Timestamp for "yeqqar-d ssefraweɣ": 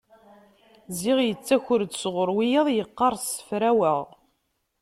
2.71-3.99